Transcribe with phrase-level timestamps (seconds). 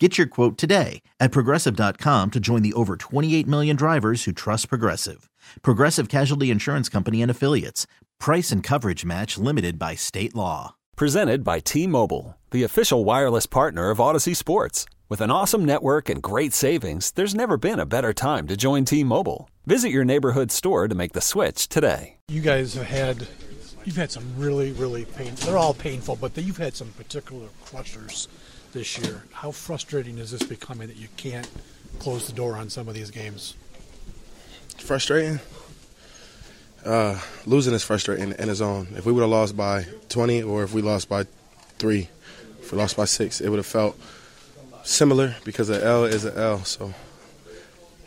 [0.00, 4.68] Get your quote today at progressive.com to join the over 28 million drivers who trust
[4.68, 5.30] Progressive.
[5.62, 7.86] Progressive Casualty Insurance Company and Affiliates.
[8.18, 10.74] Price and coverage match limited by state law.
[10.96, 14.84] Presented by T Mobile, the official wireless partner of Audacy Sports.
[15.08, 18.84] With an awesome network and great savings, there's never been a better time to join
[18.84, 19.48] T Mobile.
[19.64, 22.16] Visit your neighborhood store to make the switch today.
[22.26, 23.28] You guys have had,
[23.84, 28.26] you've had some really, really painful, they're all painful, but you've had some particular crushers
[28.74, 29.22] this year.
[29.32, 31.48] How frustrating is this becoming that you can't
[32.00, 33.54] close the door on some of these games?
[34.78, 35.40] Frustrating.
[36.84, 38.88] Uh, losing is frustrating in his own.
[38.96, 41.24] If we would have lost by 20 or if we lost by
[41.78, 42.08] three,
[42.60, 43.98] if we lost by six, it would have felt
[44.82, 46.64] similar because an L is an L.
[46.64, 46.92] So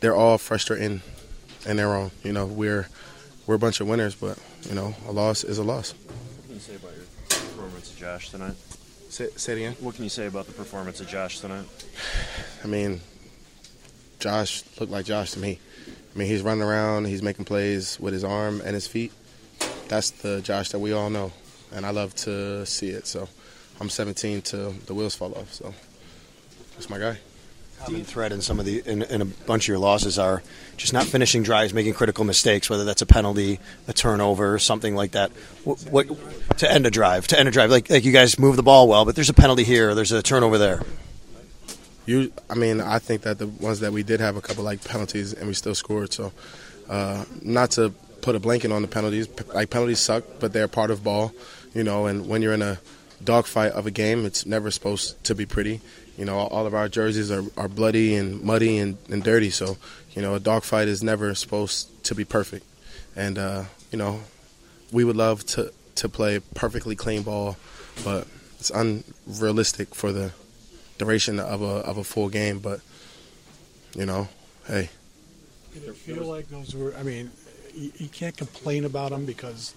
[0.00, 1.00] they're all frustrating
[1.64, 2.10] in their own.
[2.22, 2.88] You know, we're
[3.46, 4.36] we're a bunch of winners, but
[4.68, 5.92] you know, a loss is a loss.
[5.92, 8.56] What can you say about your performance Josh tonight?
[9.16, 9.76] Say, say it again.
[9.80, 11.64] What can you say about the performance of Josh tonight?
[12.62, 13.00] I mean,
[14.18, 15.58] Josh looked like Josh to me.
[16.14, 19.14] I mean, he's running around, he's making plays with his arm and his feet.
[19.88, 21.32] That's the Josh that we all know,
[21.72, 23.06] and I love to see it.
[23.06, 23.26] So
[23.80, 25.50] I'm 17 till the wheels fall off.
[25.50, 25.72] So
[26.74, 27.16] that's my guy.
[27.84, 30.42] Common thread in some of the in, in, a bunch of your losses are
[30.76, 35.12] just not finishing drives, making critical mistakes, whether that's a penalty, a turnover, something like
[35.12, 35.30] that.
[35.62, 37.26] What, what to end a drive?
[37.28, 39.34] To end a drive, like like you guys move the ball well, but there's a
[39.34, 40.82] penalty here, there's a turnover there.
[42.06, 44.82] You, I mean, I think that the ones that we did have a couple like
[44.84, 46.12] penalties and we still scored.
[46.12, 46.32] So,
[46.88, 47.90] uh, not to
[48.20, 51.32] put a blanket on the penalties, like penalties suck, but they're part of ball,
[51.74, 52.06] you know.
[52.06, 52.78] And when you're in a
[53.22, 55.80] dogfight of a game, it's never supposed to be pretty.
[56.16, 59.50] You know, all of our jerseys are, are bloody and muddy and, and dirty.
[59.50, 59.76] So,
[60.14, 62.64] you know, a dogfight is never supposed to be perfect.
[63.14, 64.20] And, uh, you know,
[64.92, 67.56] we would love to, to play perfectly clean ball,
[68.04, 68.26] but
[68.58, 70.32] it's unrealistic for the
[70.98, 72.58] duration of a of a full game.
[72.58, 72.80] But
[73.94, 74.28] you know,
[74.66, 74.90] hey.
[75.72, 76.94] Did it feel like those were?
[76.96, 77.30] I mean,
[77.74, 79.74] you, you can't complain about them because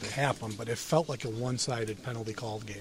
[0.00, 2.76] they happen, but it felt like a one-sided penalty called game.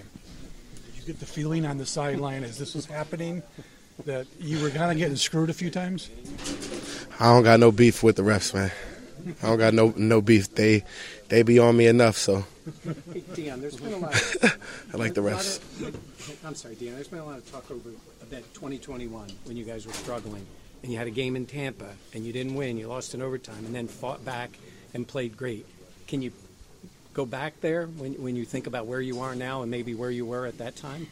[0.85, 3.44] Did you get the feeling on the sideline as this was happening
[4.06, 6.09] that you were kind of getting screwed a few times?
[7.19, 8.72] I don't got no beef with the refs, man.
[9.41, 10.53] I don't got no no beef.
[10.53, 10.84] They
[11.29, 12.46] they be on me enough, so.
[13.13, 14.13] Hey, Dion, there's been a lot.
[14.13, 15.57] Of, I like the refs.
[15.81, 16.95] Of, I'm sorry, Dion.
[16.95, 17.90] There's been a lot of talk over
[18.30, 20.45] that 2021 when you guys were struggling,
[20.81, 22.78] and you had a game in Tampa, and you didn't win.
[22.78, 24.57] You lost in overtime, and then fought back
[24.94, 25.66] and played great.
[26.07, 26.31] Can you
[27.13, 30.12] go back there when when you think about where you are now and maybe where
[30.12, 31.07] you were at that time?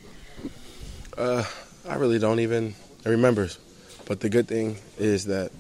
[1.18, 1.44] Uh,
[1.88, 2.76] I really don't even
[3.06, 3.50] remember.
[4.06, 5.52] But the good thing is that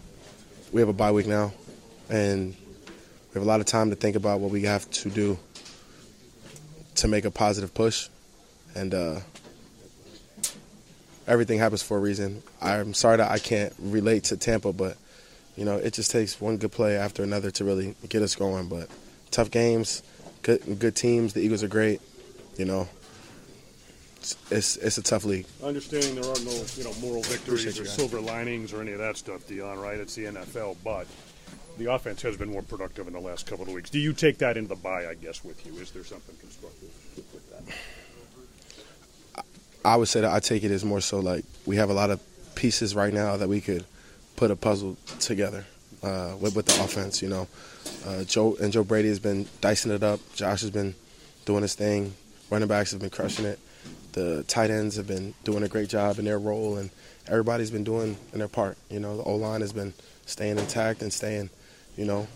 [0.72, 1.53] we have a bye week now,
[2.09, 2.56] and
[3.29, 5.38] we have a lot of time to think about what we have to do
[6.96, 8.09] to make a positive push,
[8.75, 9.19] and uh,
[11.28, 12.41] everything happens for a reason.
[12.62, 14.97] I'm sorry that I can't relate to Tampa, but
[15.56, 18.68] you know it just takes one good play after another to really get us going.
[18.68, 18.90] But
[19.29, 20.03] tough games,
[20.41, 21.34] good good teams.
[21.34, 22.02] The Eagles are great.
[22.57, 22.90] You know,
[24.18, 25.46] it's it's, it's a tough league.
[25.63, 29.18] Understanding there are no you know moral victories or silver linings or any of that
[29.18, 29.79] stuff, Dion.
[29.79, 29.97] Right?
[30.00, 31.07] It's the NFL, but
[31.78, 33.90] the offense has been more productive in the last couple of weeks.
[33.90, 35.74] Do you take that into the bye, I guess, with you?
[35.81, 36.90] Is there something constructive
[37.34, 39.46] with that?
[39.84, 42.12] I would say that I take it as more so like we have a lot
[42.12, 42.22] of
[42.56, 43.85] pieces right now that we could
[44.35, 45.66] put a puzzle together
[46.03, 47.22] uh, with, with, the offense.
[47.22, 47.47] You know,
[48.06, 50.19] uh, Joe and Joe Brady has been dicing it up.
[50.34, 50.95] Josh has been
[51.45, 52.13] doing his thing.
[52.50, 53.59] Running backs have been crushing it.
[54.13, 56.90] The tight ends have been doing a great job in their role, and
[57.28, 58.78] everybody's been doing in their part.
[58.90, 59.94] You know, the O line has been
[60.25, 61.50] staying intact and staying
[61.97, 62.28] you know,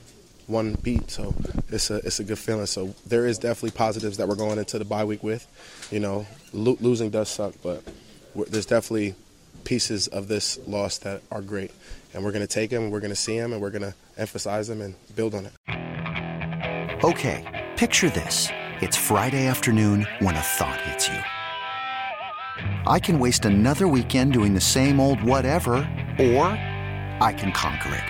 [0.48, 1.10] one beat.
[1.12, 1.34] So
[1.70, 2.66] it's a it's a good feeling.
[2.66, 5.48] So there is definitely positives that we're going into the bye week with.
[5.92, 7.84] You know, lo- losing does suck, but
[8.36, 9.16] there's definitely
[9.66, 11.72] pieces of this loss that are great,
[12.14, 13.94] and we're going to take them, we're going to see them, and we're going to
[14.18, 17.04] emphasize them and build on it.
[17.04, 17.44] Okay,
[17.76, 18.48] picture this:
[18.82, 21.20] it's Friday afternoon when a thought hits you.
[22.88, 25.74] I can waste another weekend doing the same old whatever,
[26.20, 26.48] or
[27.20, 28.04] I can conquer it.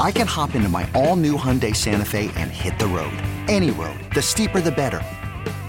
[0.00, 3.12] I can hop into my all new Hyundai Santa Fe and hit the road.
[3.48, 4.00] Any road.
[4.14, 5.00] The steeper, the better.